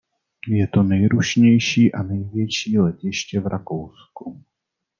[0.47, 4.43] Je to nejrušnější a největší letiště v Rakousku.